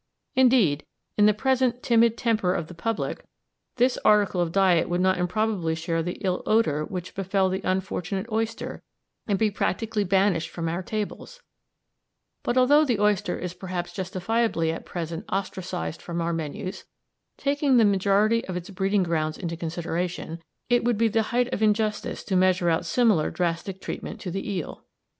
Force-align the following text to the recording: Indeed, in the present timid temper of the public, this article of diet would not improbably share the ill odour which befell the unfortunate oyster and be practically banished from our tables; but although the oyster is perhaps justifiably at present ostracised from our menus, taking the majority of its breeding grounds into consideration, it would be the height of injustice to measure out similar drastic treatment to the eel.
Indeed, 0.35 0.83
in 1.15 1.27
the 1.27 1.31
present 1.35 1.83
timid 1.83 2.17
temper 2.17 2.55
of 2.55 2.65
the 2.65 2.73
public, 2.73 3.23
this 3.75 3.99
article 4.03 4.41
of 4.41 4.51
diet 4.51 4.89
would 4.89 4.99
not 4.99 5.19
improbably 5.19 5.75
share 5.75 6.01
the 6.01 6.17
ill 6.21 6.41
odour 6.47 6.83
which 6.83 7.13
befell 7.13 7.49
the 7.49 7.61
unfortunate 7.63 8.25
oyster 8.31 8.81
and 9.27 9.37
be 9.37 9.51
practically 9.51 10.03
banished 10.03 10.49
from 10.49 10.67
our 10.67 10.81
tables; 10.81 11.43
but 12.41 12.57
although 12.57 12.83
the 12.83 12.99
oyster 12.99 13.37
is 13.37 13.53
perhaps 13.53 13.93
justifiably 13.93 14.71
at 14.71 14.87
present 14.87 15.23
ostracised 15.29 16.01
from 16.01 16.19
our 16.19 16.33
menus, 16.33 16.85
taking 17.37 17.77
the 17.77 17.85
majority 17.85 18.43
of 18.47 18.57
its 18.57 18.71
breeding 18.71 19.03
grounds 19.03 19.37
into 19.37 19.55
consideration, 19.55 20.41
it 20.67 20.83
would 20.83 20.97
be 20.97 21.09
the 21.09 21.21
height 21.29 21.53
of 21.53 21.61
injustice 21.61 22.23
to 22.23 22.35
measure 22.35 22.71
out 22.71 22.87
similar 22.87 23.29
drastic 23.29 23.79
treatment 23.79 24.19
to 24.19 24.31
the 24.31 24.49
eel. 24.51 24.83